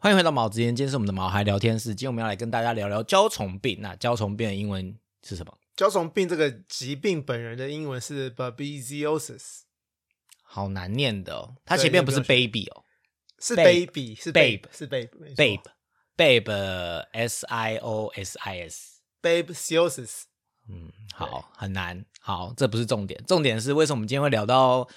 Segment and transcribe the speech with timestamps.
[0.00, 1.88] 欢迎回到毛子言，今天是我们的毛孩聊天室。
[1.88, 3.78] 今天我们要来跟大家聊聊胶虫病。
[3.80, 5.52] 那胶虫病的英文是什么？
[5.74, 9.62] 胶虫病这个疾病本人的英文是 babesiosis，
[10.40, 12.84] 好难念的哦，它前面不是 baby 哦
[13.40, 15.44] 是 baby 是 Babe 是 babe 没错
[16.16, 19.00] ，babe babe s i o s i s。
[19.20, 20.22] babesiosis
[20.68, 22.04] 嗯，好，很难。
[22.20, 24.88] 好，这不是重点，重点是为什么我们今天会聊到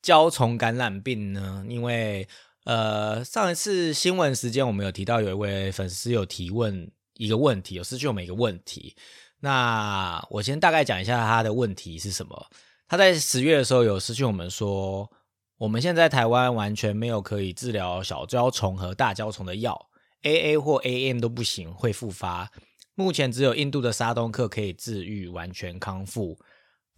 [0.00, 1.62] 胶虫感染病呢？
[1.68, 2.26] 因为
[2.64, 8.94] 呃，上一次新闻时间我们有提到有一位粉丝有提问一个问题，有私讯我们一个问题。
[9.40, 12.46] 那我先大概讲一下他的问题是什么。
[12.86, 15.10] 他在十月的时候有私讯我们说，
[15.56, 19.88] 我们现在台湾完全没有可以治疗小胶虫和大胶虫的药
[20.22, 22.50] ，AA 或 AM 都不行，会复发。
[22.94, 26.38] 目前只有印度的沙东克可以治愈完全康复，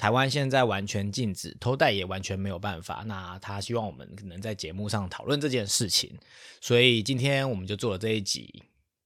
[0.02, 3.04] 台湾现在完全禁止，偷带也完全没有办法。
[3.06, 6.18] 那他希望我们能在节目上讨论这件事情，
[6.60, 8.64] 所以今天我们就做了这一集。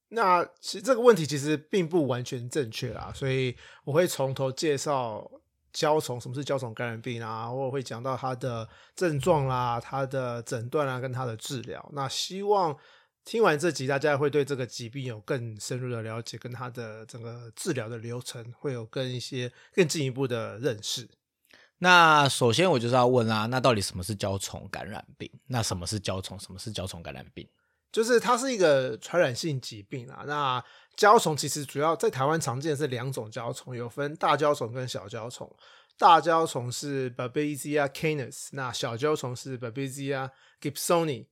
[0.08, 5.30] 那其实这个问题其实并不完全正确啦，所以我会从头介绍
[5.70, 11.86] 胶虫，什么是胶虫感染病啊，我会讲到它的症状啦、它的诊断啊，跟它的治疗。
[11.92, 12.74] 那希望
[13.26, 21.08] 听完这集，大家会对这个疾病有更深入的了解，跟它的整个治疗的流程会有更一些更进一步的认识。
[21.78, 25.28] 那首先我就是要问啦，那到底什么是胶虫感染病？
[25.48, 26.38] 那什么是胶虫？
[26.38, 27.48] 什么是胶虫感染病？
[27.90, 30.22] 就是它是一个传染性疾病啊。
[30.24, 35.52] 那胶虫其实主要在台湾常见的是两种胶虫，有分大胶虫跟小胶虫。
[35.98, 41.26] 大胶虫是 Babesia canis，那小胶虫是 Babesia gibsoni。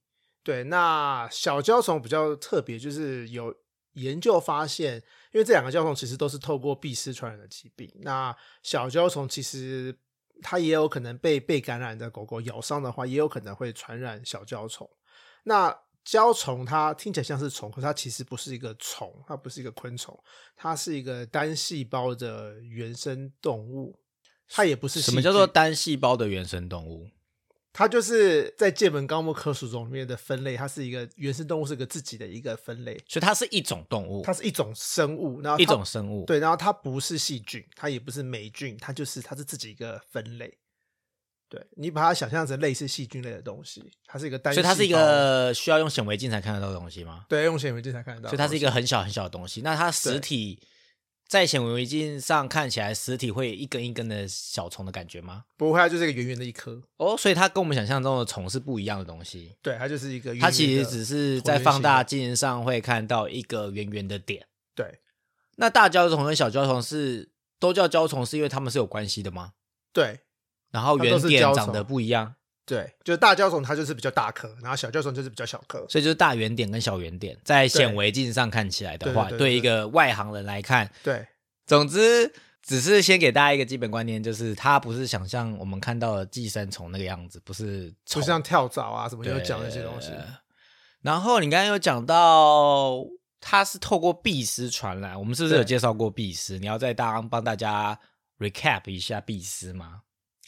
[0.44, 3.52] 对，那小胶虫比较特别，就是有
[3.94, 4.96] 研究发现，
[5.32, 7.90] 因为这两个胶虫其实都是透过蜱丝传染的疾病。
[8.02, 9.96] 那小胶虫其实
[10.42, 14.88] 它也有可能被被感染的狗狗咬伤的话，也有可能会传染小胶虫。
[15.44, 20.14] 那胶虫它听起来像是虫，可是它其实不是一个虫，它不是一个昆虫，
[20.54, 23.98] 它是一个单细胞的原生动物，
[24.48, 27.08] 它也不是什么叫做菌单细胞的原生动物？
[27.74, 36.24] 它就是在界门纲目科属种里面的分类，它是一个原生动物，是个自己的一个分类，所以它是一种动物，它是一种生物，然后一种生物。
[36.24, 40.56] 对，然后它不是细菌，它也不是霉菌，它就是它是自己一个分类。
[41.46, 47.26] 对你把它想象成类似细菌类的东西，它是一个单所以它是一个需要用显微镜才看得到的东西吗？
[47.28, 49.60] 对用显微镜才看得到所以它是一个很小很小的东西。
[49.62, 50.58] 那它实体
[51.26, 55.44] 在显微镜上看起来，实体会一根一根的小虫的感觉吗？
[55.56, 59.56] 不会，它就是一个圆圆的一颗，哦，所以它跟我们想象中的虫是不一样的东西。
[59.62, 64.46] 对，它就是一个圆圆的它其实只是在放大镜上会看到一个圆圆的点。
[64.74, 65.00] 对
[65.56, 69.52] 那大胶虫跟小胶虫是都叫胶虫，是因为它们是有关系的吗？
[69.92, 70.20] 对
[70.70, 72.34] 然后它都原是胶虫点长得不一样，
[72.66, 75.86] 对，就是大胶虫它就是比较大颗，然后小胶虫就是比较小颗。
[75.88, 81.26] 所以就是大圆点跟小圆点，在显微镜上看起来的话，对对对对一个外行人来看，对
[81.66, 82.32] 总之，
[82.62, 90.10] 只是先给大家一个基本观念，就是它不是想象我们看到的寄生虫那个样子，不是虫就像跳蚤啊什么，对有讲那些东西。
[91.02, 93.04] 然后你刚刚有讲到，
[93.38, 96.58] 它是透过蜱丝传染，我们是不是有介绍过蜱丝？
[96.58, 98.00] 你要再当帮大家
[98.38, 100.00] recap 一下蜱丝吗？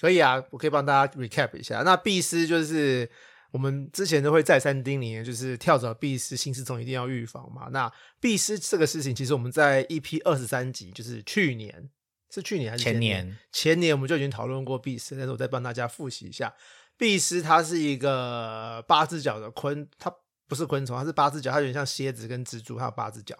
[0.07, 1.83] 可以啊，我可以帮大家 recap 一下。
[1.83, 3.11] 那蜱虱就是
[3.51, 7.67] 我们之前都会再三叮咛，就是跳蚤、蜱虱、新丝虫一定要预防嘛。
[7.73, 11.91] 那蜱虱这个事情，其实我们在 EP 二十三集，就是去年
[12.33, 13.27] 是去年还是前年？
[13.27, 16.55] 年前年我们就已经讨论过蜱虱，但是我再帮大家复习一下。
[16.97, 20.15] 蜱虱它是一个八只脚的昆，它
[20.47, 23.37] 不是昆虫，它是八只脚，它有点像蝎子跟蜘蛛，它有八只脚。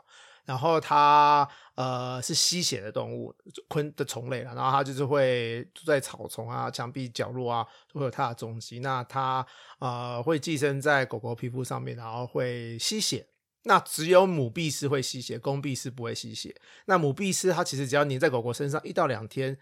[0.47, 3.35] 然后它呃是吸血的动物，
[3.69, 4.55] 昆的虫类啦。
[4.55, 8.79] 然后它就是会住在草丛啊、墙壁角落啊，都会有它的踪迹。
[8.79, 9.47] 那它
[9.81, 13.29] 呃会寄生在狗狗皮肤上面，然后会吸血。
[13.65, 16.55] 那只有母蜱虱会吸血，公蜱虱不会吸血。
[16.85, 19.59] 那母蜱虱它其实只要粘在狗狗身上一到两天，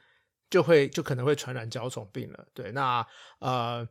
[0.50, 2.46] 就会就可能会传染胶虫病了。
[2.52, 3.06] 对，那
[3.38, 3.88] 呃，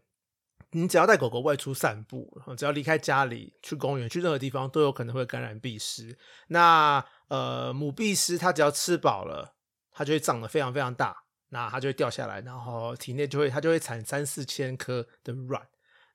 [0.73, 6.15] 你只要带狗狗外出散步，只要离开家里去公园去任何地方，都有可能会感染蜱虱。
[6.47, 9.55] 那呃，母蜱虱它只要吃饱了，
[9.91, 11.15] 它就会长得非常非常大，
[11.49, 15.61] 那它就会掉下来，然后体内就会它就会产三四千颗的卵。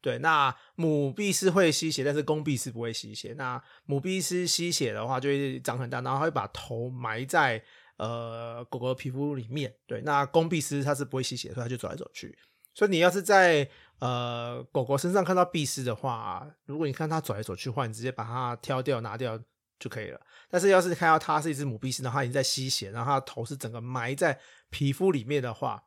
[0.00, 3.34] 对，那母蜱是会吸血，但是公蜱是不会吸血。
[3.37, 7.62] 那母蜱是吸血的话，就会长很大，然后会把头埋在
[7.96, 9.75] 呃狗狗的皮肤里面。
[9.87, 12.37] 对，那公蜱丝它是不会吸血，所以它就走来走去。
[12.75, 19.38] 所以你要是在呃狗狗身上看到蜱虱的话，如果你看它走来走去的话，你直接把它挑掉拿掉
[19.78, 20.20] 就可以了。
[20.50, 24.38] 但是要是看到它是一只母蜱虱，然后它已经在吸血，然后它的头是整个埋在
[24.70, 25.82] 皮肤里面的话，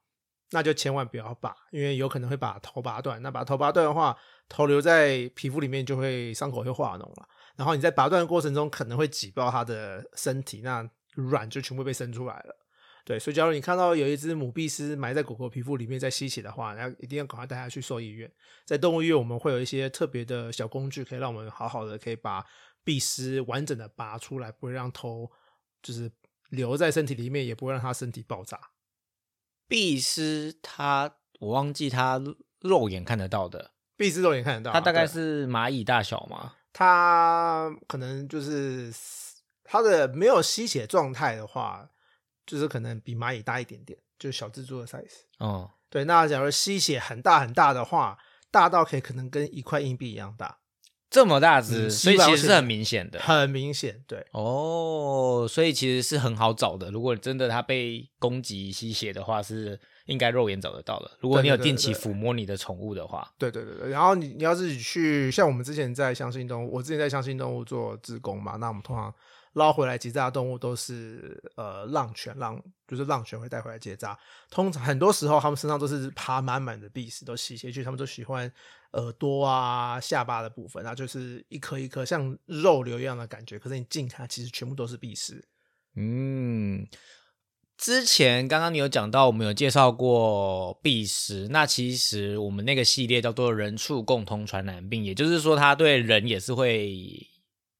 [0.51, 3.21] 那就千万不要拔，因为有可能会把头拔断。
[3.21, 4.17] 那把头拔断的话，
[4.49, 7.27] 头留在皮肤里面就会伤口会化脓了。
[7.55, 12.57] 然后你在拔断的过程中可能会挤爆它的身体，那卵就全部被生出来了。
[13.03, 18.31] 对，所以假如你看到有一只母壁狮埋在狗狗皮肤里面在吸血的话，那一定要赶快带它去兽医院。
[18.65, 22.45] 在动物医院，我们会有一些特别的小工具，可以让我们好好的可以把
[22.83, 25.29] 壁狮完整的拔出来，不会让头
[25.81, 26.11] 就是
[26.49, 28.59] 留在身体里面，也不会让它身体爆炸。
[29.67, 32.21] 壁狮它，我忘记它
[32.59, 36.53] 肉眼看得到的，壁狮肉眼看得到，它大概是蚂蚁大小吗？
[36.73, 38.93] 它可能就是
[39.63, 41.89] 它的没有吸血状态的话，
[42.45, 45.23] 就是可能比蚂蚁大一点点，就是小蜘蛛的 size。
[45.39, 48.17] 哦，对，那假如吸血很大很大的话，
[48.49, 50.59] 大到可以可能跟一块硬币一样大，
[51.09, 53.19] 这么大只，嗯所以其实是很明显的。
[53.19, 54.03] 很明显。
[54.07, 56.89] 对，哦，所以其实是很好找的。
[56.91, 61.11] 如果真的它被攻击吸血的话，是应该肉眼找得到的。
[61.19, 63.89] 如果你有定期抚摸你的宠物的话，对对对对。
[63.89, 69.13] 然后你你要自己去，像我们之前在相信动物，我之前在相信动物做志工嘛，那我们通常
[69.53, 74.17] 捞回来结扎的动物都是呃浪犬，浪就是浪犬会带回来结扎。
[74.49, 78.51] 通常很多时候他们身上都是爬满满的壁虱，都吸血去，他们都喜欢
[78.93, 83.59] 耳朵啊、下巴的部分，那就是一颗一颗像肉瘤一样的感觉。
[83.59, 85.41] 可是你近看，其实全部都是壁虱。
[85.95, 86.87] 嗯，
[87.77, 97.27] 之前刚刚你有讲到，我们有介绍过壁虱，那其实我们那个系列叫做人畜共同传染病，也就是说它对人也是会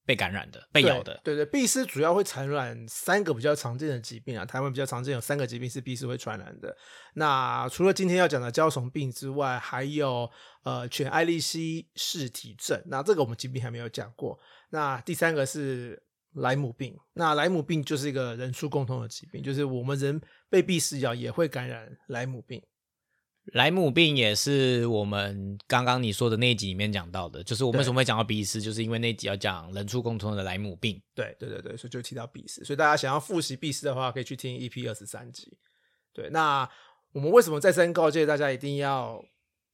[0.04, 1.20] 被感染的、被咬的。
[1.22, 6.76] 对对，蜱丝主要会传染三个比较常见的疾病啊，台湾比较常见有三个疾病是蜱丝会传染的。
[7.14, 10.28] 那除了今天要讲的焦虫病之外，还有
[10.64, 14.38] 呃犬艾利希氏体症，那这个我们疾病还没有讲过。
[14.70, 16.02] 那第三个是
[16.34, 22.62] 莱姆病，那莱姆病就是一个人畜共通的疾病，就是我们人被壁虱咬也会感染莱姆病。
[23.46, 31.02] 莱姆病也是我们刚刚你说的那一集里面讲到的，就是我们为什么会讲到鼻虱，就是因为那一集要讲人畜共通的莱姆病。
[31.14, 35.58] 对对对对，所以就提到壁虱，所以大家想要复习壁虱的话，可以去听 EP 二十三集。
[36.12, 36.68] 对，那
[37.12, 39.22] 我们为什么再三告诫大家一定要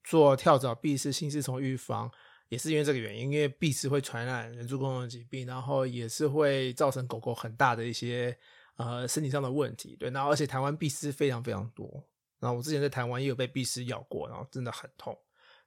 [0.03, 2.11] 做跳蚤、壁虱、新丝虫预防，
[2.49, 8.35] 也是因为这个原因，因为壁虱会传染人畜共同的疾病，然后也是会造成狗狗很大的一些
[8.77, 9.95] 呃身体上的问题。
[10.01, 12.03] 对，然后而且台湾壁虱非常非常多，
[12.41, 15.19] 然后我之前在台湾也有被壁虱咬过，然后真的很痛。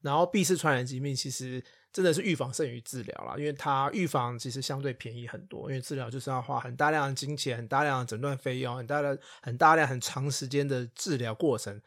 [0.01, 1.63] 然后壁虱传染疾病其实
[1.93, 11.79] 真的是预防胜于治疗啦，因为它预防其实相对便宜很多，因为治疗就是要花很大量的金钱、很大量的诊断费用、很大的、很大量、很长时间的治疗过程，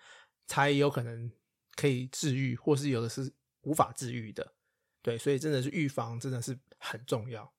[0.47, 1.29] 才有可能
[1.75, 3.33] 可以治愈，或是有的是
[3.63, 4.53] 无法治愈的。
[5.03, 7.53] 对，所以真的是预防真的是很重要。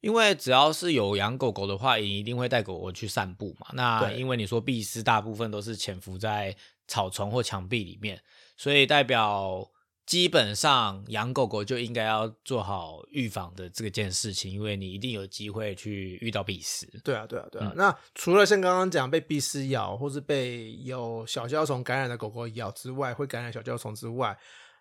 [0.00, 3.66] 因为只要是有养狗狗的话，也一定会带狗狗去散步嘛。
[3.72, 6.56] 那对因为你说壁虱大部分都是潜伏在
[6.86, 8.22] 草丛或墙壁里面，
[8.56, 9.68] 所以代表
[10.06, 16.88] 基本上养狗狗就应该要做好预防的这个件事情，因为你一定有机会去遇到壁虱。
[17.04, 17.66] 对啊，对啊，对啊。
[17.66, 24.34] 嗯那除了像刚刚讲被壁虱咬，或是被有小胶虫感染的狗狗咬之外，会感染小胶虫之外，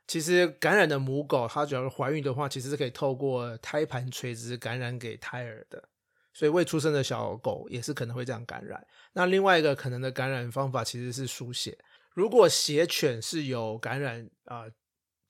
[0.07, 5.89] 其实感染的母狗，它只要是怀孕的话，其实是可以透过胎盘垂直感染给胎儿的。
[6.33, 8.85] 所以未出生的小狗也是可能会这样感染。
[9.13, 11.77] 那另外一个可能的感染方法其实是输血。
[12.13, 14.71] 如果血犬是有感染呃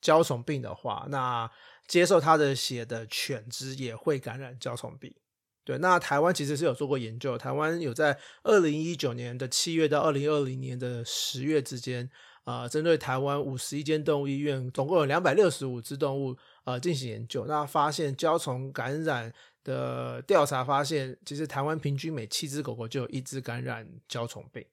[0.00, 1.50] 焦虫病的话，那
[1.86, 5.14] 接受它的血的犬只也会感染焦虫病。
[5.64, 12.10] 对，那台湾其实是有做过研究，台湾有在二零一九年的七月到二零二零年的十月之间，
[12.48, 17.44] 呃，针对台湾五十一间动物医院，总共有两百六十五只动物，呃，进行研究。
[17.44, 19.30] 那发现焦虫感染
[19.62, 24.64] 的调查发现，其实台湾平均每七只狗狗就有一只感染焦虫病。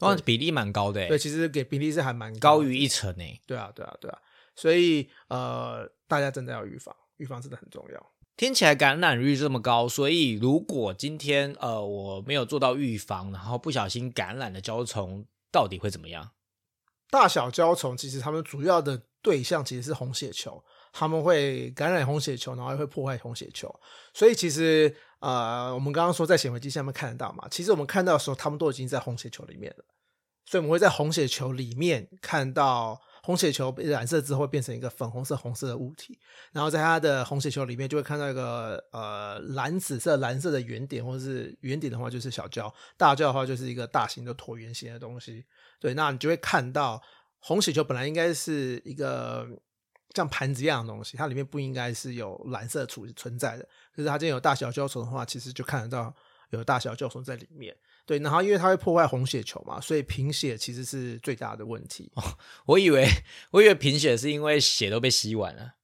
[0.00, 3.40] 哇，比例蛮高的对，欸，其实给比例是还蛮的高于一成诶。
[3.46, 4.18] 对啊，对啊，对啊。
[4.54, 8.06] 所以呃，大家真的要预防，预防真的很重要。
[8.36, 16.32] 听起来感染率这么高，所以如果今天呃我没有做到预防，然后不小心感染了胶虫，到底会怎么样？
[17.10, 20.62] 大小胶虫其实它们主要的对象其实是红血球，
[20.92, 23.74] 它们会感染红血球，然后会破坏红血球。
[24.12, 29.84] 所以其实呃，我们刚刚说在显微镜下面看得到嘛，其实我们看到的时候，它们都已经在红血球里面了。
[30.44, 36.18] 所以我们会在红血球里面看到红血球被染色之后变成一个粉红色、红色的物体，
[36.52, 45.44] 然后在它的红血球里面就会看到一个呃蓝紫色、蓝色的圆点，或者是圆点的话就是小胶，大胶的话就是一个大型的椭圆形的东西。
[45.80, 47.00] 对，那你就会看到
[47.38, 49.46] 红血球本来应该是一个
[50.14, 53.68] 像盘子一样的东西，它里面不应该是有蓝色储存在的。
[53.94, 56.14] 可是它今天有大小胶虫的话，其实就看得到
[56.50, 57.76] 有大小胶虫在里面。
[58.04, 62.10] 对，然后因为它会破坏红血球嘛，所以贫血其实是最大的问题。
[62.64, 63.06] 我以为
[63.50, 65.74] 我以为贫血是因为血都被吸完了，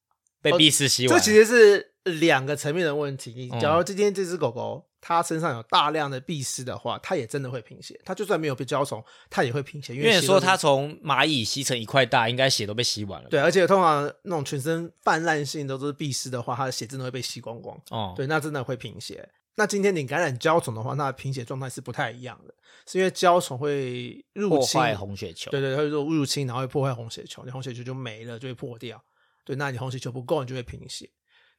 [0.41, 1.23] 被哦闭丝吸完了。
[1.23, 3.35] 这其实是两个层面的问题。
[3.35, 8.01] 你嗯假如今天这只狗狗它身上有大量的闭丝的话，它也真的会贫血。
[8.07, 13.29] 它就算没有被胶虫，它也会贫血，因因为说它从蚂蚁吸成一块大，应该血都被吸完了。
[13.29, 17.79] 对，而且通常那种全身泛滥性都是闭丝的话，它的血真的会被吸光光。
[17.91, 19.29] 哦，对，那真的会贫血。
[19.57, 22.55] 那今天你感染胶虫的话，那贫血状态是不太一样的，
[22.87, 25.51] 是因为胶虫会入侵破坏红血球。
[25.51, 29.01] 对对，它会入入侵，然后会破坏红血球，你红血球就没了，就会破掉。
[29.45, 31.11] 对，那你红血球不够，你就会贫血。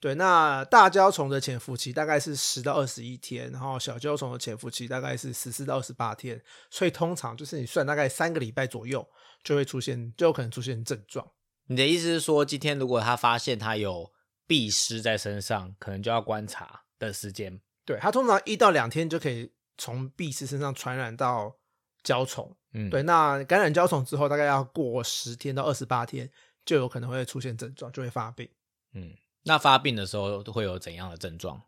[0.06, 9.04] 对，那大胶虫的潜伏期大概是十到二十一天，然后小胶虫的潜伏期大概是十四到二十八天，所以通常就是你算大概三个礼拜左右
[9.44, 11.28] 就会出现，就有可能出现症状。
[11.66, 14.14] 你的意思是说，今天如果他发现他有
[14.48, 17.60] 蜱虱在身上，可能就要观察的时间。
[17.84, 21.58] 对，他通常一到两天就可以从蜱虱身上传染到
[22.04, 22.56] 胶虫。
[22.74, 26.30] 嗯，对，那感染胶虫之后，大概要过十天到二十八天，
[26.64, 28.48] 就有可能会出现症状，就会发病。
[28.94, 29.12] 嗯，
[29.46, 31.62] 那发病的时候都会有怎样的症状？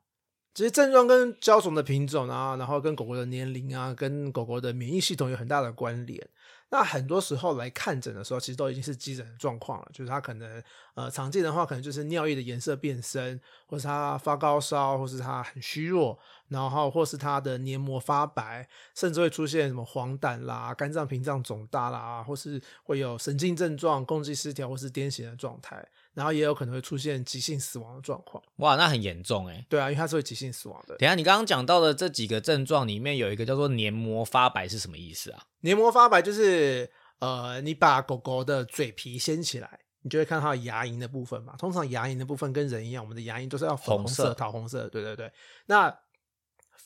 [0.53, 6.27] 其实症状跟胶虫的品种啊，然后跟狗狗的年龄啊，跟狗狗的免疫系统有很大的关联。
[6.69, 10.61] 那很多时候来看诊的时候，其实都已经是急诊的状况了，就是它可能
[10.95, 16.17] 呃常见的话，可能就是尿液的颜色变深，或是它发高烧，或是它很虚弱，
[16.49, 28.43] 然后或是它的黏膜发白，甚至会出现什么黄疸啦、肝脏屏障肿大啦，或是会有神经症状、共济失调或是癫痫的状态，然后也有可能会出现急性死亡的状况。
[28.55, 29.63] 哇，那很严重哎。
[29.69, 30.97] 对啊，因为它是会急性死亡的。
[30.97, 35.43] 等一下，你刚刚讲到的这几个症状里面有一个叫做黏膜发白，是什么意思啊？
[35.59, 41.55] 黏膜发白就是呃，你把狗狗的嘴皮掀起来，你就会看到它的牙龈的部分嘛。
[41.55, 44.89] 通常牙龈的部分跟人一样，我们的牙龈都是要粉红色、红色桃红色的。
[44.89, 45.31] 对对对。
[45.67, 45.95] 那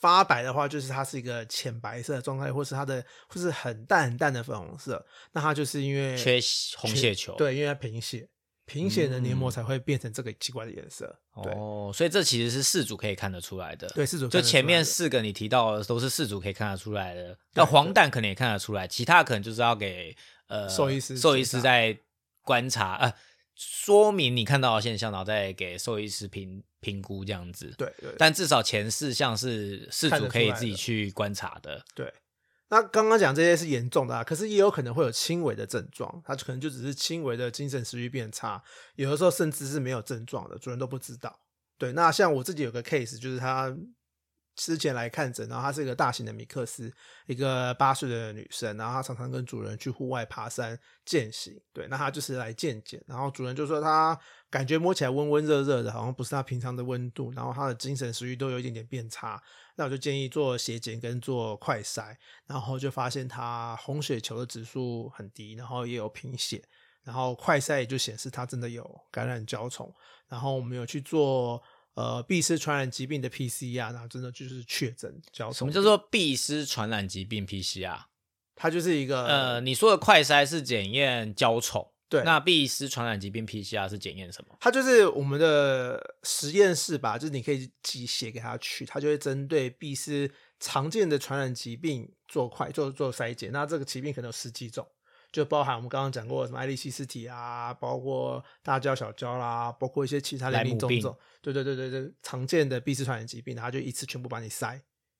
[0.02, 5.06] 发白的话，就是它是一个浅白色的状态，或是它的或是很淡很淡的粉红色。
[5.32, 6.38] 那它就是因为缺
[6.78, 7.34] 红血球。
[7.38, 8.28] 对，因为它贫血，
[8.72, 11.14] 贫血的黏膜嗯才会变成这个奇怪的颜色。
[11.44, 13.86] 对哦，所以这其实是四组可以看得出来的。
[13.90, 20.16] 对，四组就前面四个你提到的都是四组可以看得出来的，那黄疸可能也看得出来，其他可能就是要给
[20.48, 21.98] 呃兽医师兽医师在
[22.44, 23.14] 观察呃
[23.56, 31.84] 说明你看到的现象，然后再给兽医师评评估这样子。，对对但至少前四项是四组可以自己去观察的。
[31.94, 32.12] 对，
[32.72, 38.64] 那刚刚讲这些是严重的啊，可是也有可能会有轻微的症状，它可能就只是轻微的精神食欲变差，
[38.96, 41.38] 有的时候甚至是没有症状的，主人都不知道。
[41.78, 43.76] 对，那像我自己有个 case，就是他
[44.56, 46.92] 之前来看诊，然后她是一个大型的米克斯，
[47.26, 54.18] 一个八岁的女生，然后她常常跟主人去户外爬山健行，对，那她就是来健检，然后主人就说她
[54.50, 59.42] 感觉摸起来温温热热的，好像不是她平常的温度，然后她的精神食欲都有一点点变差，
[59.76, 62.16] 那我就建议做血检跟做快筛，
[62.46, 66.62] 然后就发现她红血球的指数很低，然后也有贫血，
[67.04, 69.94] 然后快筛也就显示她真的有感染胶虫，
[70.28, 75.54] 然后我们有去做呃闭丝传染疾病的 PCR，然后真的就是确诊胶虫。
[75.54, 78.00] 什么叫做闭丝传染疾病 PCR？
[78.56, 84.56] 它就是一个呃，你说的快筛是检验胶虫，对那闭丝传染疾病 PCR 是检验什么？
[84.60, 90.30] 它就是我们的实验室吧，就是你可以寄血给他去，它就会针对必丝
[90.60, 93.52] 常见的传染疾病做快做做筛检。
[93.52, 94.88] 那这个疾病可能有十几种，
[95.32, 104.68] 就包含我们刚刚讲过的什么爱丽西斯体啊，包括大胶小胶啦，包括一些其他莱姆病林林总总，对对对对对，常见的必丝传染疾病，然后就一次全部把你塞，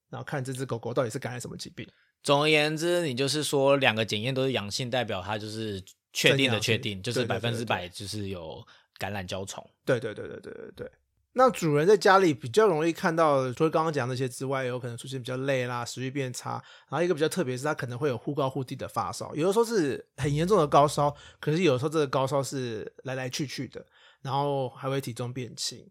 [0.10, 1.88] 然后看这只狗狗到底是感染什么疾病。
[2.24, 5.82] 总而言之，你就是说两个检验都是阳性，代表它就是
[6.14, 8.62] 确定的确定，就是百分之百就是有
[8.98, 9.66] 感染胶虫。
[9.86, 10.92] 对对对对对对对。
[11.34, 23.86] 那主人在家里比较容易看到，除了刚刚讲那些之外，有可能出现比较累啦、食欲变差，然后一个比较特别是，它可能会有忽高忽低的发烧，有的时候是很严重的高烧，可是有的时候这个高烧是来来去去的，
[24.22, 25.90] 然后还会体重变轻，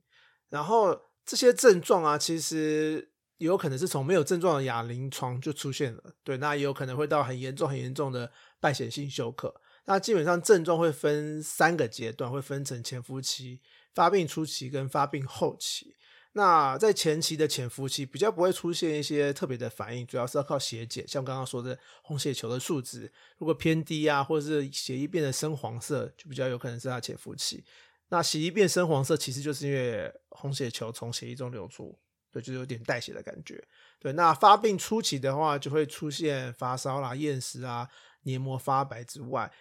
[0.51, 0.95] 然后
[1.25, 8.31] 这些症状啊，其实也有可能是从没有症状的亚临床就出现了，对，那也有可能会到很严重、很严重的
[8.61, 9.55] 败血性休克。
[9.87, 13.61] 那基本上症状会分三个阶段，会分成潜伏期、
[13.95, 15.97] 发病初期跟发病后期。
[16.33, 27.65] 那在前期的潜伏期比较不会出现一些特别的反应，主要是要靠血检，像刚刚说的红血球的数值，如果偏低啊，或者是血液变得深黄色，就比较有可能是它潜伏期。
[28.11, 31.99] 那血液变深黄色，其实就是因为红血球从血液中流出，
[32.31, 33.61] 对，就是有点带血的感觉。
[33.99, 37.89] 对，那发病初期的话，就会出现发烧啦、厌食啊、
[38.23, 39.53] 黏膜发白之外，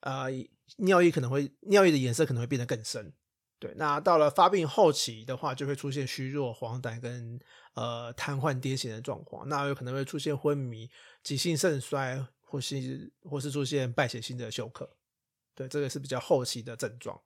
[0.00, 0.28] 呃，
[0.78, 3.12] 尿液可能会尿液的颜色可能会变得更深，
[3.58, 7.40] 对，那到了发病后期的话，就会出现虚弱、黄疸跟
[7.74, 10.90] 呃瘫痪、癫痫的状况，那有可能会出现昏迷、
[11.22, 14.96] 急性肾衰，或是或是出现败血性的休克。
[15.54, 17.18] 对，这个是比较后期的症状。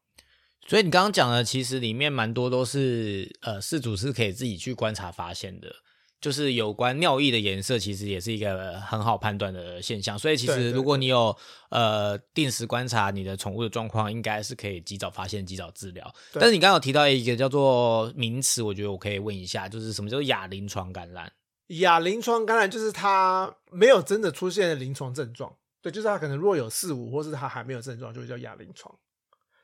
[0.68, 5.75] 所以你刚刚讲的，其实里面蛮多都是呃，事主是可以自己去观察发现的。
[6.21, 10.19] 就是有关尿液的颜色，其实也是一个很好判断的现象。
[10.19, 11.35] 所以其实如果你有
[11.71, 16.15] 呃定时观察你的宠物的状况，应该是可以及早发现、及早治疗。
[16.33, 21.33] 但是你刚刚有提到一个叫做名词，我觉得我可以问一下，就是什么叫做亚临床感染？
[21.69, 28.95] 亚临床感染就是它没有真的出现临床症状，对，就是它可能若有四五，或是它还没有症状，就会叫亚临床。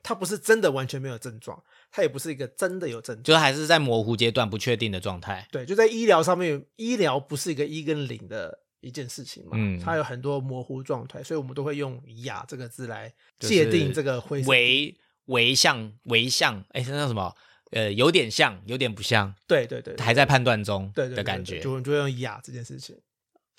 [0.01, 1.61] 它不是真的完全没有症状，
[1.97, 3.23] 它也不是一个真的有症状。
[3.23, 5.47] 就是还是在模糊阶段、不确定的状态。
[5.51, 17.35] 对，就在医疗上面，医疗不是一个一跟零的一件事情嘛，嗯它有很多模糊状态，所以我们都会用“亚”这个字来界定这个灰色地为为像为像，哎，那叫什么？
[17.71, 21.59] 呃，有点像，有点不像，对对对，对还在判断中对对对的感觉。
[21.59, 22.95] 就就会用“亚”这件事情。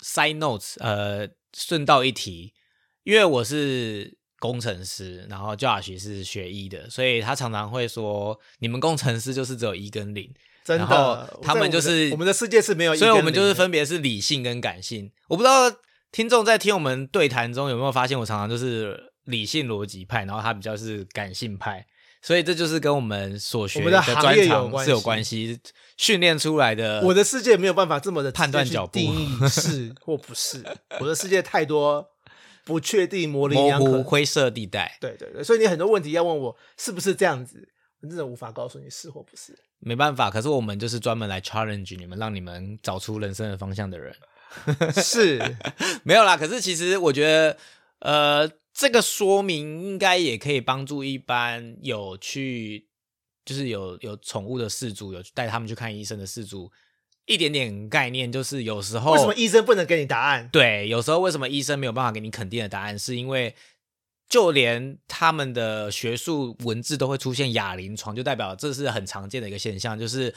[0.01, 2.53] side notes，呃，顺道一提，
[3.03, 15.11] 因为我是工程师，然后 Josh 是学医的，所以他常常会说，你们工程师就是只有一跟零，真然后的，他们就是我们的世界是没有所以我们就是分别是理性跟感性。
[15.27, 15.71] 我不知道
[16.11, 21.85] 听众在听我们对谈中有没有发现，我常常就是理性逻辑派，然后他比较是感性派。
[22.21, 25.57] 所以这就是跟我们所学的专长是有关系，
[25.95, 26.99] 训练出来的。
[27.05, 30.61] 我的世界没有办法这么的判断定义是或不是，
[30.99, 32.05] 我的世界太多
[32.69, 34.03] 不确定、模棱模两可糊。
[34.03, 37.67] 灰色地带，对对对，所以你很多问题要问我是不是这样子，
[38.01, 39.57] 我真的无法告诉你是或不是。
[39.79, 40.29] 没办法。
[40.29, 44.15] 可是我们就是专门来 challenge 你们，让你们找出人生的方向的人。
[44.93, 45.39] 是，
[46.05, 47.57] 没有啦，可是其实我觉得，
[47.99, 52.87] 呃，这个说明应该也可以帮助一般有去，
[53.43, 56.71] 就是有有宠物的饲主，有带他们去看医生的饲主，
[57.29, 60.49] 一点点概念，就是有时候为什么医生不能给你答案？
[60.51, 63.55] 对，有时候为什么医生没有办法给你肯定的答案，是因为
[64.27, 70.33] 就连他们的学术文字都会出现哑铃床，就代表这是很常见的一个现象，就是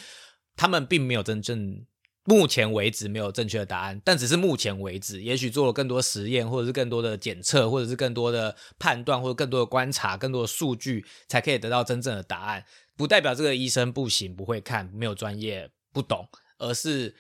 [0.55, 1.85] 他们并没有真正。
[2.25, 12.65] 目前为止没有正确的答案，但只是目前为止，也许做了更多实验，或者是更多的检测，或者是更多的判断，或者更多的观察，更多的数据，才可以得到真正的答案。
[12.97, 16.29] 不代表这个医生不行、不会看、没有专业、不懂，
[16.63, 17.15] 而是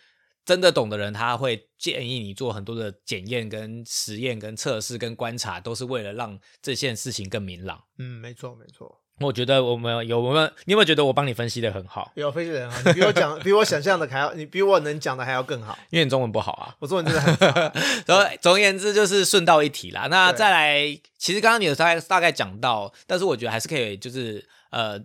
[0.45, 7.85] 真的懂的人，他会建议你做很多的检验、跟实验、跟测试、跟观察，都是为了让这件事情更明朗。
[7.99, 12.11] 嗯，没错没错，我觉得我们有我们，你有没有觉得我帮你分析的很好？
[12.17, 15.79] 有分析的很好，你比我讲， 比我想象的还要，你比我能讲的还要更好。
[15.91, 16.75] 因为你中文不好啊。
[16.81, 17.73] 我中文真的很差，
[18.07, 20.09] 然后总而言之就是顺道一提啦。
[20.11, 24.99] 那再来，其实刚刚你有大概大概讲到，但是我觉得还是可以，就是呃，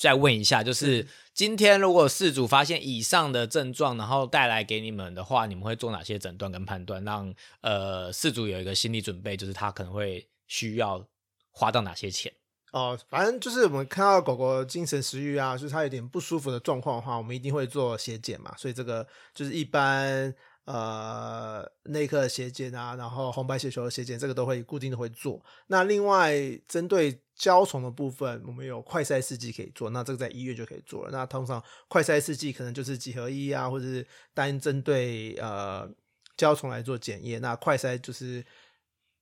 [0.00, 11.06] 再问一下，就是今天如果事主发现以上的症状，然后带来给你们的话，你们会做哪些诊断跟判断，让呃事主有一个心理准备，就是他可能会需要
[11.50, 12.32] 花到哪些钱？
[12.72, 18.54] 哦，反正就是我们看到狗狗精神食欲啊，就是它有点不舒服的状况的话，我们一定会做血检嘛。
[18.56, 25.42] 所以这个就是一般呃内科的血检啊，然后红白血球的血检，这个都会固定的会做。
[25.66, 26.34] 那另外
[26.68, 31.10] 针对胶虫的部分，我们有快筛试剂可以做，那这个在医院就可以做了。
[31.10, 35.88] 那通常快筛试剂可能就是几合一啊，或者是单针对呃
[36.36, 37.40] 胶虫来做检验。
[37.40, 38.44] 那快筛就是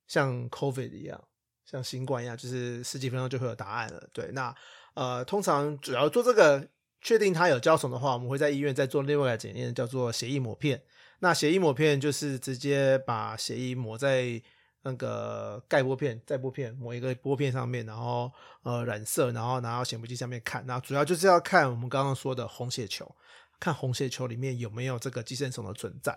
[0.06, 1.22] 像 COVID 一样。
[1.70, 4.08] 像新冠一样，就是十几分钟就会有答案了。
[4.14, 4.54] 对，那
[4.94, 6.66] 呃，通常主要做这个
[7.00, 10.82] 确定它有胶虫的话，我们会在医院再做另外一个检验，叫做血液抹片。
[11.20, 14.40] 那血液抹片就是直接把血液抹在
[14.82, 18.30] 那个盖玻片、载玻片抹一个玻片上面，然后
[18.62, 20.64] 呃染色，然后拿到显微镜上面看。
[20.66, 23.12] 那主要就是要看我们刚刚说的红血球，
[23.58, 26.16] 看红血球里面有没有这个寄生虫的存在。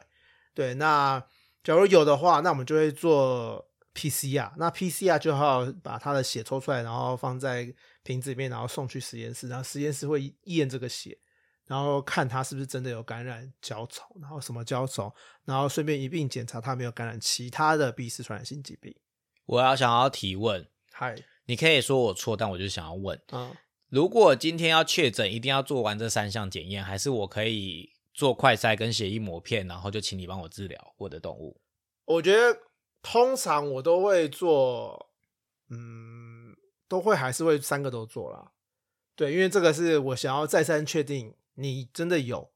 [0.53, 1.19] 对，那
[1.63, 11.17] 假如有的话，那我们就会做 PCR，那 PCR 就要把它的血抽出来，然后放在瓶子里面，然后送去实验室，然后实验室会验这个血，
[11.65, 15.13] 然后看他是不是真的有感染脚虫，然后什么脚虫，
[15.45, 18.95] 然后顺便一并检查他没有感染其他的 B 四传染性疾病。
[19.45, 23.55] 我要想要提问，嗨，你可以说我错，但我就想要问，嗯，
[23.89, 31.59] 如果今天要确诊，一定要做完这三项检验，还是我可以做快筛跟血液膜片，然后就请你帮我治疗我的动物？
[32.05, 32.57] 我觉得
[33.01, 35.09] 通常我都会做，
[35.69, 36.30] 嗯，
[36.91, 38.51] 都会还是会三个都做啦。
[39.15, 42.51] 对，因为这个是我想要再三确定你真的有，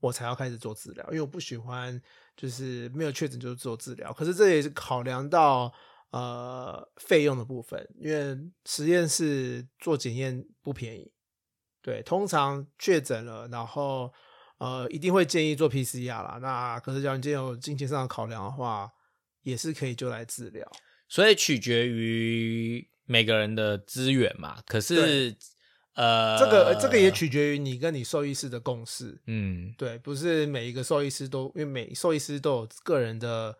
[0.00, 1.04] 我才要开始做治疗。
[1.08, 2.00] 因为我不喜欢
[2.34, 4.10] 就是没有确诊就做治疗。
[4.10, 5.70] 可是这也是考量到
[6.12, 11.12] 呃费用的部分，因为实验室做检验不便宜，
[11.82, 14.10] 对，通常确诊了，然后
[14.56, 16.38] 呃一定会建议做 PCR 啦。
[16.40, 18.90] 那可是，假如你有金钱上的考量的话，
[19.42, 20.66] 也是可以就来治疗。
[21.06, 24.62] 所以取决于每个人的资源嘛。
[24.66, 25.36] 可是
[25.94, 29.16] 呃，这个这个也取决于你跟你兽医师的共识。
[29.26, 33.56] 嗯，对，不是每一个兽医师都，因为每兽医师都有个人的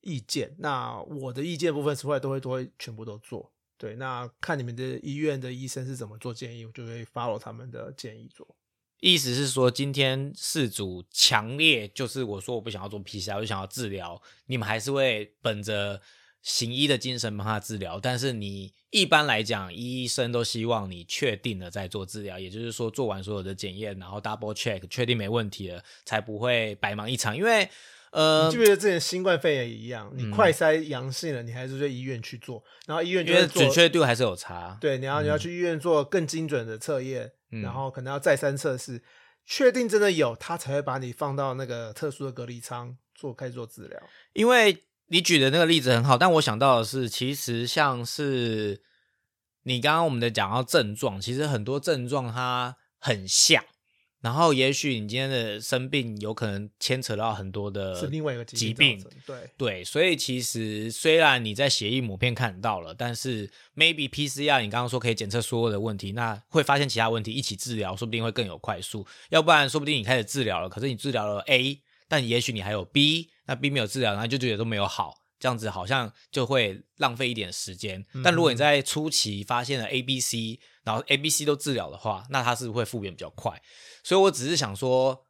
[0.00, 0.54] 意见。
[0.58, 3.52] 那我的意见部分，出来都会都会全部都做。
[3.76, 8.56] 对，那看你们的医院的医生是怎么做建议，我就会 follow 他们的建议做。
[9.00, 16.00] 意思是说，今天事主强烈就是我说我不想要做 PCR，我就想要治疗，你们还是会本着。
[16.42, 27.36] 行医的精神帮他治疗，但是你一般来讲，医生都希望你确定了再做治疗，也就是说做完所有的检验，然后 double check 确定没问题了，才不会白忙一场。
[27.36, 27.68] 因为
[28.12, 34.78] 呃，你记不记得之前新冠肺炎也一样，你快筛阳性了，你还是在医院去做，然后医院因为准确度还是有差。
[34.80, 37.30] 对，你要你要去医院做更精准的测验，
[37.62, 39.02] 然后可能要再三测试，
[39.44, 44.84] 确定真的有，他才会把你放到那个特殊的隔离舱做开始做治疗，因为。
[45.12, 48.80] 你举的那个例子很好，但我想到的是，其实像是
[49.64, 53.64] 你刚刚我们的讲到症状，其实很多症状它很像，
[54.20, 71.82] 然后也许你今天的生病有可能牵扯到很多的是另外一个疾病，对对，所以其实虽然你在血液抹片看到了，但是 maybe PCR 你刚刚说可以检测所有的问题，那会发现其他问题一起治疗，说不定会更有快速，要不然说不定你开始治疗了，可是你治疗了 A。
[72.10, 78.04] 但也许你还有 B，那 B 没有治疗，然后就觉得都没有好，这样子好像就会浪费一点时间。
[78.24, 83.62] 但如果你在初期发现了 A、B、C，然后 A、B、C 都治疗的话，那它是会复原比较快。
[84.02, 85.24] 所以我只是想说，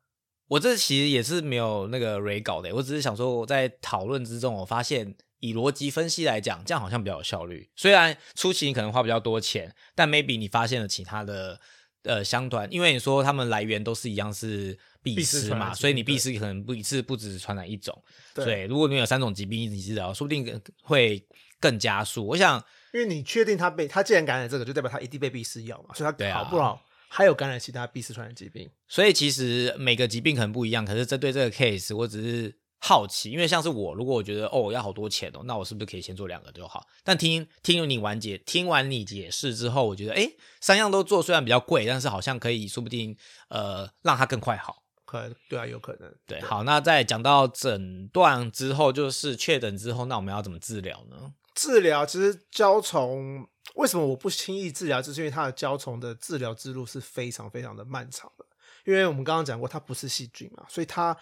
[0.49, 7.71] 我这其实也是没有那个 re 稿的，我只是想说我在讨论之中，我发现以逻辑分析来讲，这样好像比较有效率。
[7.77, 11.61] 虽然初期你可能花比较多钱，但 maybe 你发现了其他的
[12.05, 14.79] 呃相团，因为你说他们来源都是一样是。
[15.03, 17.97] 必丝嘛，所以你必丝可能不一次不止传染一种。
[18.35, 21.25] 对，如果你有三种疾病一起治疗，说不定会
[21.59, 22.27] 更加速。
[22.27, 28.71] 我想，因为你确定他被他既然感染这个，就代表他一定被必丝药嘛，所以他好不好还有感染其他必丝传染疾病。
[28.87, 36.87] 所以其实每个疾病可能不一样，可是针对这个 case，我只是好奇，因为像是我，如果我觉得哦要好多钱哦，那我是不是可以先做两个就好？
[37.03, 43.17] 但听听你完解，听完你解释之后，我觉得哎，三样都做虽然比较贵，但是好像可以，说不定
[43.49, 44.83] 呃让它更快好。
[45.11, 46.15] 可对啊，有可能。
[46.27, 51.35] 对，好，那在讲到诊断之后，就是确诊之后，那我们要怎么治疗呢？
[51.55, 58.47] 治疗其实胶虫为什么我不轻易治疗，就是因为它的胶虫的治疗之路是非常非常的漫长的。
[58.85, 61.17] 因为我们刚刚讲过，它不是细菌嘛，所以它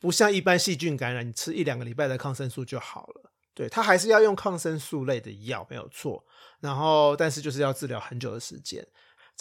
[0.00, 3.32] 不像一般细菌感染，你吃一两个礼拜的抗生素就好了。
[3.54, 6.24] 对，它还是要用抗生素类的药，没有错。
[6.60, 8.86] 然后，但是就是要治疗很久的时间。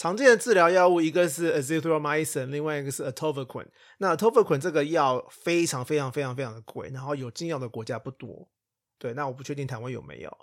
[0.01, 3.67] 常见的治疗药物一个是 azithromycin，另外一个是 atovaquone。
[3.99, 8.49] 那 atovaquone 这个药非常非常非常非常的贵，然后有禁药的国家不多。
[8.97, 10.37] 对，那我不确定台湾有没有。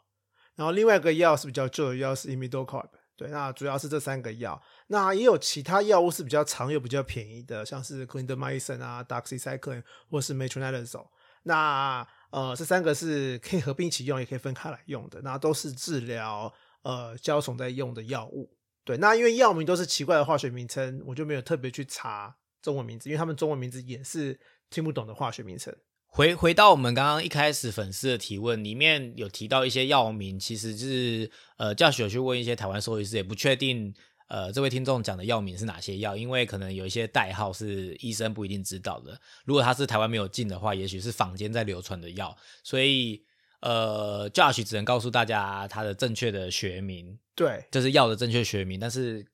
[0.54, 2.88] 然后另外一个药是比较旧的药是 imidocarb。
[3.16, 4.62] 对，那主要是这三个药。
[4.86, 11.08] 那也有其他药物是比较常又比较便宜的，像是 clindamycin 啊、doxycycline 或是 metronidazole。
[11.42, 15.20] 那呃，这三个是可以合并一起用，也可以分开来用的。
[15.22, 18.48] 那都是治疗呃胶虫在用的药物。
[18.88, 25.76] 对，那因为药名都是奇怪的化学名称，我就没有特别去查中文名字，因为他们中文名字也是听不懂的化学名称。
[26.06, 33.92] 回回到我们刚刚一开始粉丝的提问里面有提到一些药名，其实是呃教学去问一些台湾兽医师，也不确定
[34.28, 39.20] 呃这位听众讲的药名是哪些药，因为可能有一些代号是医生不一定知道的。
[39.44, 43.22] 如果他是台湾没有进的话，也许是坊间在流传的药，所以。
[43.60, 49.24] 呃，Josh 只能告诉大家它的正确的学名，对，这是药的正确学名，但是。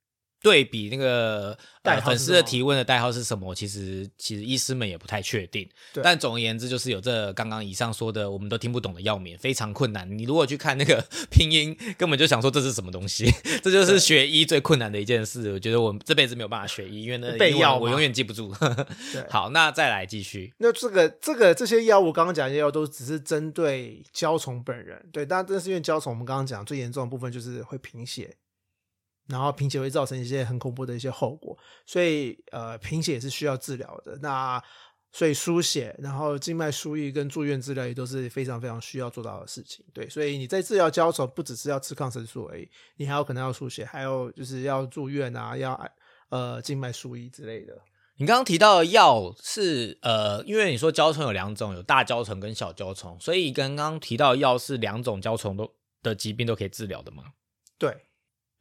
[0.45, 1.57] 对比那个
[2.05, 3.55] 粉丝的提问的代号是什么？
[3.55, 5.67] 其实其实医师们也不太确定。
[6.03, 10.07] 但总而言之，就是有这刚刚以上说的我们都听不懂的药名，非常困难。
[10.19, 11.03] 你如果去看那个
[11.33, 13.25] 拼音，根本就想说这是什么东西。
[13.65, 15.51] 这就是学医最困难的一件事。
[15.51, 18.55] 我觉得我这辈子没有办法学医，因为那背药我永远记不住。
[19.31, 20.53] 好，那再来继续。
[20.59, 25.03] 那这个这个这些药物，刚刚讲的药都只是针对焦虫本人。
[25.11, 28.37] 对，但这是因为焦虫，我们刚刚讲最严重的部分就是会贫血。
[29.29, 31.57] 然后贫血会造成一些很恐怖的一些后果，
[31.87, 34.19] 所以呃贫血也是需要治疗的。
[34.23, 34.63] 那
[35.13, 39.85] 所以输血，然后静脉输液跟住院治疗也都是非常非常需要做到的事情。
[39.95, 45.81] 对，所以你在治疗胶虫不只是要吃抗生素而已，你还有可能要输血，还有就是要住院啊，要
[46.31, 47.81] 呃静脉输液之类的。
[48.17, 57.25] 你刚刚提到的药是呃，因为你说胶虫有两种，有大胶虫跟小胶虫，所以刚刚提到的药是两种胶虫都的疾病都可以治疗的吗？
[57.79, 57.97] 对。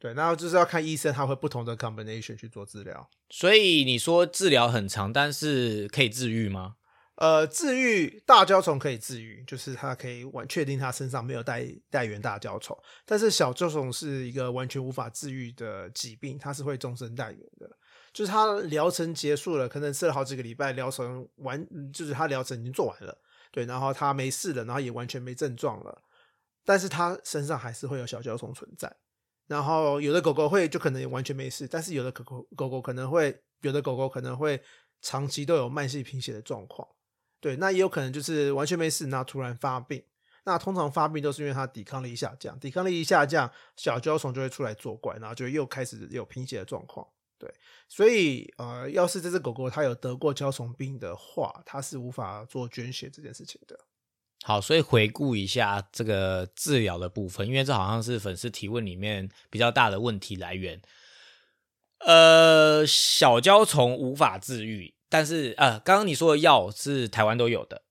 [0.04, 3.08] 对，然后就是要看医生他会不同的 combination 去做治疗。
[3.30, 6.74] 所以你说治疗很长，但是可以治愈吗？
[7.14, 17.70] 呃，治愈大胶虫可以治愈，就是它可以完确定它身上没有带带源大胶虫，但是小胶虫是一个完全无法治愈的疾病，它是会终身带源的。
[18.12, 23.16] 就是它疗程结束了，可能吃了好几个礼拜，疗程完，就是它疗程已经做完了，
[23.50, 26.02] 对，然后它没事了，然后也完全没症状了，
[26.62, 28.94] 但是它身上还是会有小胶虫存在。
[29.46, 34.62] 然后有的狗狗会就可能完全没事，但是有的狗狗狗狗可能会，有的狗狗可能会
[35.02, 36.88] 长期都有慢性贫血的状况。
[37.40, 40.02] 对，那也有可能就是完全没事，然后突然发病。
[40.46, 47.06] 那通常发病都是因为它抵抗力下降，抵抗力一下降，小胶虫就会出来作怪，然后就又开始有贫血的状况。
[47.38, 47.52] 对，
[47.88, 53.78] 所以呃，要是这只狗狗它有得过胶虫病的话，它是无法做捐血这件事情的。
[54.46, 60.82] 好，所以回顾一下这个治疗的部分，因为这好像是粉丝提问里面比较大的问题来源。
[62.00, 64.94] 呃，小胶虫无法治愈。
[65.08, 67.82] 但是呃，刚刚你说的药是台湾都有的，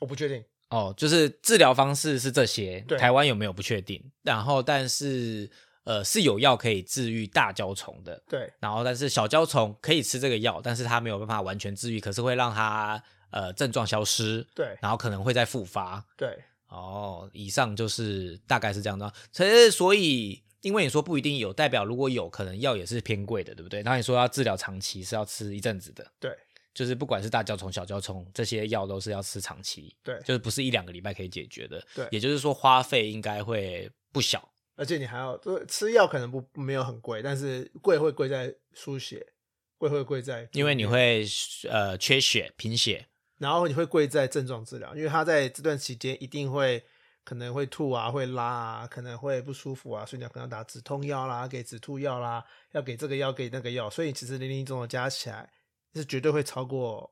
[0.00, 0.94] 我不确定哦。
[0.96, 4.12] 就是治疗方式是这些，对台湾有没有不确定。
[4.22, 5.50] 然后，但是
[5.84, 8.52] 呃是有药可以治愈大胶虫的，对。
[8.60, 14.78] 然后，但是小胶虫可以吃这个药，但是它没有办法完全治愈，可是会让它呃症状消失，对。
[14.80, 16.38] 然后可能会再复发，对。
[16.68, 19.12] 哦，以上就是大概是这样的。
[19.32, 23.82] 其实，所以因为你说不一定有，代表如果有可能药也是偏贵的，对不对？
[23.82, 26.30] 然后你说要治疗长期是要吃一阵子的，对。
[26.74, 32.08] 就是不管是大胶虫、小胶虫，这些药都是要吃长期，对，就是不是一两个礼拜可以解决的，对。
[32.10, 39.34] 也就是说花费应该会不小，而且你还要吃药，可能不没有很贵，但是贵会贵在输血，
[39.76, 41.26] 贵会贵在因为你会
[41.68, 43.06] 呃缺血、贫血，
[43.42, 46.82] 然后你会贵在症状治疗，因为他在这段期间一定会
[47.24, 55.50] 可能会吐啊、会拉啊、可能会不舒服啊，所以你可能要打止痛药啦、给止吐药啦，要给这个药、给那个药，所以其实零零总总加起来。
[55.94, 57.10] 是绝对会超过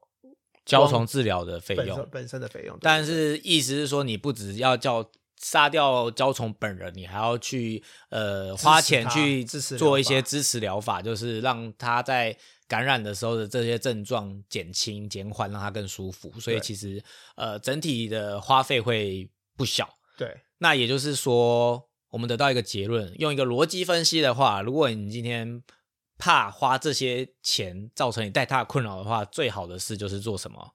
[0.64, 12.34] 胶虫治疗的费用本身的费用，但是意思是说，你不只要叫杀掉胶虫本人，你还要去呃花钱去做一些支持疗法，就是让他在
[12.70, 16.30] 感染的时候的这些症状减轻、减缓，让它更舒服。
[16.38, 17.02] 所以其实
[17.34, 19.98] 呃整体的花费会不小。
[20.16, 25.62] 对，那也就是说，我们得到一个结论，用一个逻辑分析的话，如果你今天。
[26.22, 30.74] 怕花这些钱造成你带他困扰的话，最好的事就是做什么？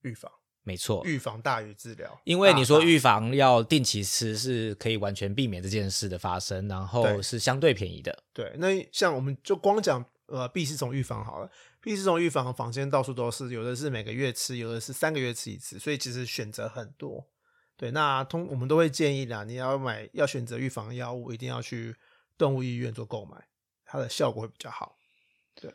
[0.00, 0.28] 预防，
[0.64, 2.20] 没错，预防大于治疗。
[2.24, 8.24] 因为你说预防要定期吃，是可以完全避免这件事的发生，然后是相对便宜的。
[8.32, 11.50] 对，那像我们就光讲呃，必丝虫预防好了，
[11.82, 17.28] 必丝虫预防房间到处都是，有的是每个月吃，有的是三个月吃一次，所以其实选择很多。
[17.76, 21.94] 对，那通我们都会建议啦，你要买要选择预防药物，一定要去
[22.38, 23.36] 动物医院做购买。
[23.84, 24.96] 它的效果会比较好。
[25.54, 25.70] 对，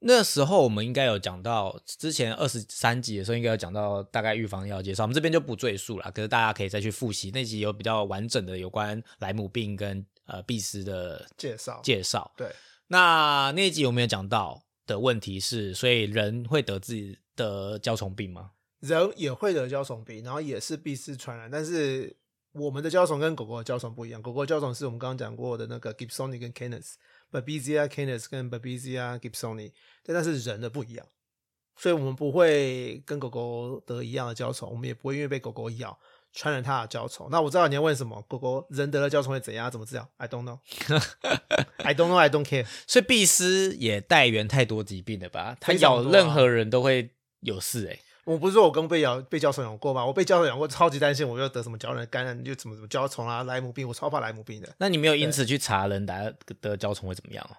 [0.00, 6.10] 那时候我们应该有讲到，之前二十三集的时候应该有讲到大概预防药介绍，我们这边就不赘述了。
[6.12, 12.30] 可是大家可以再去复习那集有比较完整的有关莱姆病跟呃闭斯的介绍介绍。
[12.36, 12.54] 对，
[12.88, 18.52] 那那一集有没有讲到的问题是，所以人会得自己的胶虫病吗？
[18.80, 22.16] 人也会得焦虫病，然后也是闭斯传染，但是
[22.52, 24.20] 我们的胶虫跟狗狗的胶虫不一样。
[24.20, 26.94] 狗狗胶虫是我们刚刚讲过的那个 Gibsoni 跟 Canis。
[27.32, 29.72] Babesia canis 跟 Babesia gibsoni，
[30.04, 31.04] 但是人的不一样，
[31.74, 35.98] 所以我们不会跟狗狗得一样的胶虫，我们也不会因为被狗狗咬
[36.32, 37.26] 传染它的胶虫。
[37.32, 39.68] 那我知道你要问什么，狗狗人得了胶虫会怎样？
[39.68, 40.60] 怎么治疗？I don't know.
[41.78, 42.16] I don't know.
[42.16, 42.66] I don't care.
[42.86, 45.56] 所以碧斯也带源太多疾病了吧？
[45.60, 47.98] 它咬任何人都会有事哎。
[48.24, 50.04] 我不是说我刚被咬被教授咬过吗？
[50.04, 54.74] 我被教授咬过，超级担心我又得什么胶原感染，又怎么怎么胶虫啊、莱姆病，我超怕莱姆病的。
[54.78, 57.56] 那你没有因此去查人得得胶虫会怎么样哦？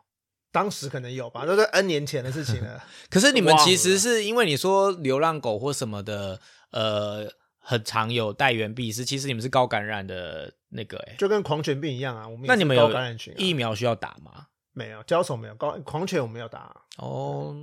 [0.51, 2.84] 当时可能有吧，那是 N 年前的事情了。
[3.12, 6.39] 可是你们其实是因为你说流浪狗或什么的，
[6.71, 7.29] 呃，
[7.67, 12.28] 很常有带源病，是其实你们是高感染的那个，哎，就跟狂犬病一样啊。
[12.28, 14.45] 我们那你们有感染群疫苗需要打吗？
[14.71, 17.56] 没有交虫没有高狂犬我没有打哦，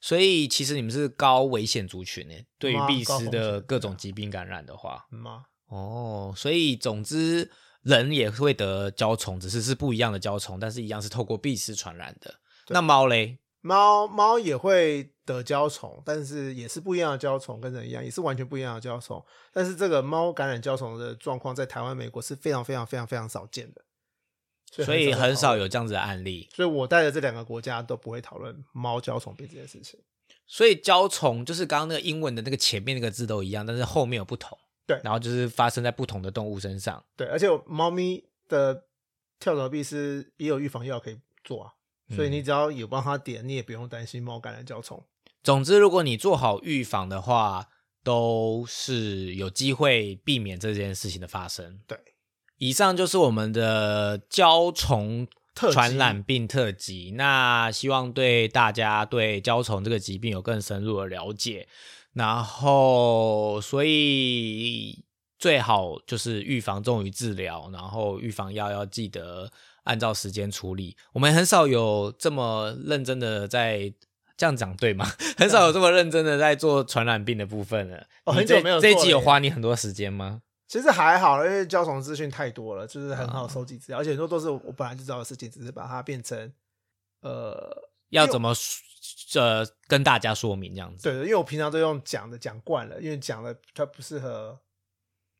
[0.00, 2.34] 所以其实你们是高危险族群呢。
[2.58, 5.44] 对于必斯的各种疾病感染的话，吗？
[5.68, 7.50] 哦，所以总之
[7.82, 12.34] 人也会得胶虫，只是是不一样的胶虫，但是一样是透过必斯传染的。
[12.68, 13.38] 那猫嘞？
[13.60, 19.24] 猫猫也会得胶虫，但是也是不一样的胶虫，跟人一样也是完全不一样的胶虫。
[19.52, 23.82] 但是这个猫感染胶虫的状况在台湾、美国是非常非常非常非常少见的。
[24.70, 29.98] 所以很少有这样子的案例，所以我带的这两个国家都不会讨论猫胶虫病这件事情。
[30.46, 34.56] 所以胶虫就是刚刚那个英文的那个前面那个字都一样，但是后面有不同。
[34.86, 37.04] 对，然后就是发生在不同的动物身上。
[37.16, 38.84] 对，而且猫咪的
[39.38, 41.72] 跳蚤病是也有预防药可以做啊，
[42.14, 45.02] 所以你只要有帮它点，你也不用担心猫感染焦虫。
[45.42, 47.68] 总之，如果你做好预防的话，
[48.02, 51.80] 都是有机会避免这件事情的发生。
[51.86, 51.98] 对，
[52.56, 57.12] 以上就是我们的焦虫特传染病特辑。
[57.16, 61.68] 那希望对大家对焦虫这个疾病有更深入的了解。
[62.14, 65.04] 然后，所以
[65.38, 69.52] 最好就是预防重于治疗，然后预防药要记得
[69.88, 70.96] 按照时间处理。
[71.12, 73.92] 我们很少有这么认真的在。
[74.40, 75.04] 这样讲对吗？
[75.36, 78.06] 很少有这么认真的在做传染病的部分了。
[78.22, 80.42] 哦很久没有这一集有花你很多时间吗？
[80.68, 86.52] 其实还好，因为交虫资讯太多了，就是很好收集资料，而且很多都是我本来就知道的事情，只是把它变成
[87.22, 88.54] 呃，要怎么
[89.34, 91.02] 呃跟大家说明这样子？
[91.02, 94.60] 对的，因为我平常都用讲的讲惯了，因为讲的它不适合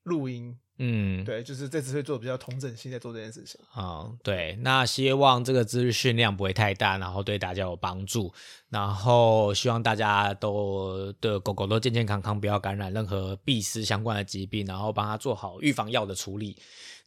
[0.03, 3.61] 录音，嗯，对，就是这次会做比较同整性在做这件事情。
[3.73, 8.33] 啊、对，那希望这个资讯量不会太大，然后对大家有帮助，
[8.69, 16.57] 然后希望大家都的狗狗都健健康康，不要感染任何闭丝相关的疾病，然后帮它做好预防药的处理。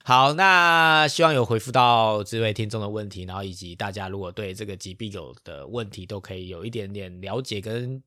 [0.03, 8.03] 好，那希望有回复到这位听众的问题，然后以及大家如果对这个疾病有的问题，都可以有一点点了解跟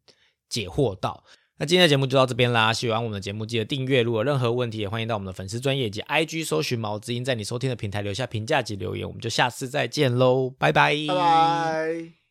[0.49, 1.25] 解惑到。
[1.57, 12.24] 那今天的节目就到这边啦，喜欢我们的节目记得订阅，如果有任何问题也欢迎到我们的粉丝专业及 IG 搜寻毛知音，在你收听的平台留下评价及留言，我们就下次再见喽，拜拜，拜拜。